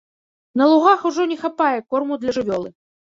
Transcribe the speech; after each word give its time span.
На 0.61 0.63
лугах 0.69 1.01
ужо 1.09 1.23
не 1.33 1.37
хапае 1.43 1.79
корму 1.91 2.17
для 2.25 2.31
жывёлы. 2.39 2.69